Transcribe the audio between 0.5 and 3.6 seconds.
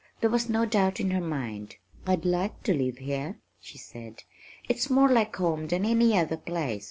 doubt in her mind. "I'd like to live here,"